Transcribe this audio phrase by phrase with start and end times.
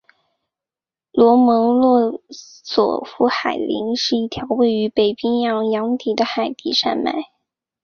[1.11, 7.27] 罗蒙诺索夫海岭是一条位于北冰洋洋底的海底山脉。